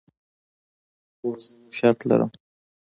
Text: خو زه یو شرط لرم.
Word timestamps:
خو 1.19 1.27
زه 1.43 1.49
یو 1.61 1.71
شرط 1.79 1.99
لرم. 2.09 2.31